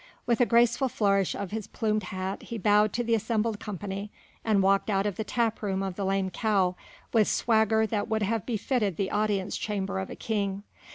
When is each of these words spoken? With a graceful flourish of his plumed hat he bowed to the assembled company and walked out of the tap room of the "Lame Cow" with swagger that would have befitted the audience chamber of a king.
With 0.25 0.41
a 0.41 0.47
graceful 0.47 0.89
flourish 0.89 1.35
of 1.35 1.51
his 1.51 1.67
plumed 1.67 2.05
hat 2.05 2.41
he 2.41 2.57
bowed 2.57 2.91
to 2.93 3.03
the 3.03 3.13
assembled 3.13 3.59
company 3.59 4.09
and 4.43 4.63
walked 4.63 4.89
out 4.89 5.05
of 5.05 5.15
the 5.15 5.23
tap 5.23 5.61
room 5.61 5.83
of 5.83 5.95
the 5.95 6.03
"Lame 6.03 6.31
Cow" 6.31 6.75
with 7.13 7.27
swagger 7.27 7.85
that 7.85 8.07
would 8.07 8.23
have 8.23 8.43
befitted 8.43 8.97
the 8.97 9.11
audience 9.11 9.55
chamber 9.57 9.99
of 9.99 10.09
a 10.09 10.15
king. 10.15 10.63